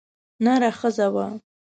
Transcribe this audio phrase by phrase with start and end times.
[0.43, 1.25] نره ښځه وه.